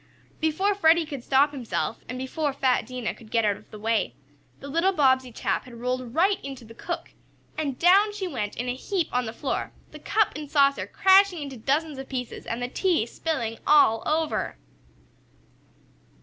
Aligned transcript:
Before 0.39 0.73
Freddie 0.73 1.05
could 1.05 1.23
stop 1.23 1.51
himself, 1.51 2.03
and 2.09 2.17
before 2.17 2.53
fat 2.53 2.87
Dinah 2.87 3.13
could 3.13 3.29
get 3.29 3.45
out 3.45 3.55
of 3.55 3.69
the 3.69 3.77
way, 3.77 4.15
the 4.59 4.67
little 4.67 4.91
Bobbsey 4.93 5.31
chap 5.31 5.65
had 5.65 5.75
rolled 5.75 6.15
right 6.15 6.43
into 6.43 6.65
the 6.65 6.73
cook, 6.73 7.11
and 7.55 7.77
down 7.77 8.11
she 8.11 8.27
went 8.27 8.55
in 8.57 8.67
a 8.67 8.73
heap 8.73 9.09
on 9.13 9.27
the 9.27 9.31
floor, 9.31 9.73
the 9.91 9.99
cup 9.99 10.33
and 10.35 10.49
saucer 10.49 10.87
crashing 10.87 11.43
into 11.43 11.55
dozens 11.55 11.99
of 11.99 12.09
pieces, 12.09 12.47
and 12.47 12.63
the 12.63 12.67
tea 12.67 13.05
spilling 13.05 13.59
all 13.67 14.01
over. 14.07 14.57